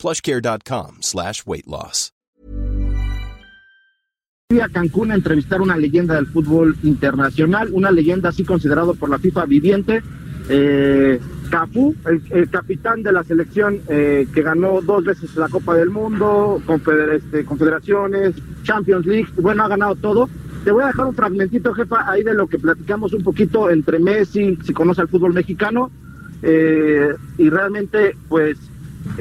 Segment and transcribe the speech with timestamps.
[0.00, 2.12] plushcare.com slash weight loss.
[4.50, 9.08] Fui a Cancún a entrevistar una leyenda del fútbol internacional, una leyenda así considerado por
[9.08, 10.02] la FIFA viviente,
[10.48, 15.90] eh, Cafú, el, capitán de la selección eh, que ganó dos veces la Copa del
[15.90, 16.60] Mundo,
[17.12, 20.28] este, confederaciones, Champions League, bueno, ha ganado todo.
[20.64, 24.00] Te voy a dejar un fragmentito, jefa, ahí de lo que platicamos un poquito entre
[24.00, 25.92] Messi, si conoce el fútbol mexicano,
[26.42, 28.58] eh, y realmente, pues,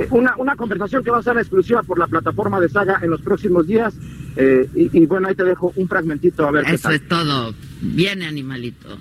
[0.09, 3.21] una, una conversación que va a ser exclusiva por la plataforma de Saga en los
[3.21, 3.93] próximos días.
[4.35, 6.93] Eh, y, y, bueno, ahí te dejo un fragmentito a ver Eso qué tal.
[6.95, 7.55] es todo.
[7.81, 8.97] Viene, animalito.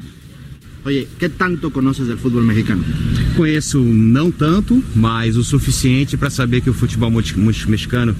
[0.84, 2.82] Oye, ¿qué tanto conoces del fútbol mexicano?
[3.36, 8.14] Conheço não tanto, mas o suficiente para saber que o futebol mexicano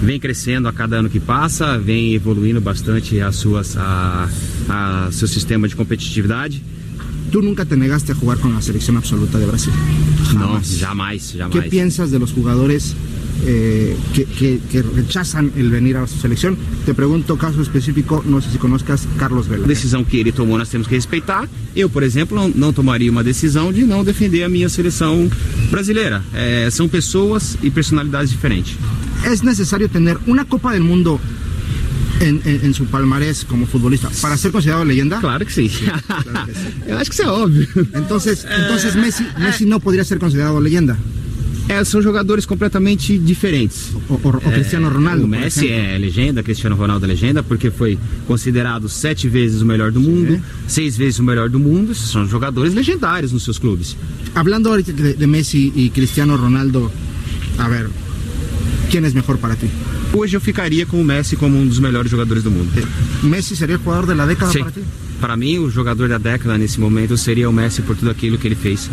[0.00, 4.28] vem crescendo a cada ano que passa, vem evoluindo bastante as suas, a,
[4.68, 6.62] a seu sistema de competitividade.
[7.34, 9.72] Tú nunca te negaste a jugar con la selección absoluta de Brasil.
[10.34, 11.50] No, jamais, jamais.
[11.50, 12.94] ¿Qué piensas de los jugadores
[13.44, 16.56] eh, que, que, que, rechazan el venir a su selección?
[16.86, 19.64] Te pregunto, caso específico, no sé si conozcas Carlos Vela.
[19.64, 21.48] A decisão que ele tomou nós temos que respeitar.
[21.74, 25.28] Eu, por exemplo, não, não tomaria uma decisão de não defender a minha seleção
[25.72, 26.22] brasileira.
[26.32, 28.76] É, são pessoas e personalidades diferentes.
[29.24, 31.18] ¿Es necesario tener una Copa del Mundo
[32.20, 35.20] en, en, en, su palmarés como futbolista para ser considerado leyenda?
[35.20, 35.68] Claro que sí.
[35.68, 36.68] Claro que sí.
[36.86, 37.68] Eu acho que isso é óbvio.
[37.94, 40.96] Entonces, entonces Messi, Messi no podría ser considerado leyenda.
[41.66, 43.90] É, são jogadores completamente diferentes.
[44.08, 45.24] O, o, o Cristiano Ronaldo.
[45.24, 49.90] O Messi é legenda, Cristiano Ronaldo é legenda, porque foi considerado sete vezes o melhor
[49.90, 51.94] do mundo, seis vezes o melhor do mundo.
[51.94, 53.96] São jogadores legendários nos seus clubes.
[54.34, 56.90] Hablando ahorita de, de Messi y Cristiano Ronaldo,
[57.56, 57.88] a ver,
[58.90, 59.68] ¿quién es mejor para ti?
[60.16, 62.70] Hoje eu ficaria com o Messi como um dos melhores jogadores do mundo.
[63.24, 64.60] ¿Messi sería el jugador de la década Sim.
[64.60, 64.80] para ti?
[65.20, 68.46] Para mim, o jogador da década nesse momento seria o Messi por tudo aquilo que
[68.46, 68.88] ele fez.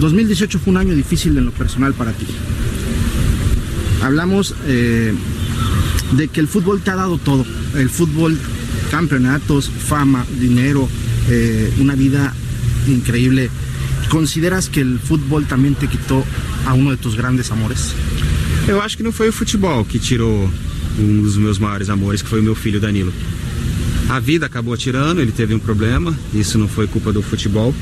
[0.00, 2.26] 2018 fue un año difícil en lo personal para ti.
[4.02, 5.14] Hablamos eh,
[6.12, 7.46] de que el fútbol te ha dado todo.
[7.74, 8.36] El fútbol,
[8.90, 10.88] campeonatos, fama, dinero,
[11.28, 12.34] eh, una vida
[12.88, 13.48] increíble.
[14.08, 16.24] ¿Consideras que el fútbol también te quitó
[16.66, 17.94] a uno de tus grandes amores?
[18.66, 20.50] Eu acho que não foi o futebol que tirou
[20.98, 23.12] um dos meus maiores amores, que foi o meu filho Danilo.
[24.08, 27.74] A vida acabou tirando, ele teve um problema, isso não foi culpa do futebol.